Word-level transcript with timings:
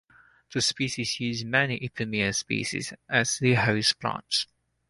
The 0.51 0.63
species 0.63 1.19
use 1.19 1.45
many 1.45 1.79
"Ipomoea" 1.79 2.33
species 2.33 2.91
as 3.07 3.37
the 3.37 3.53
host 3.53 3.99
plants. 3.99 4.47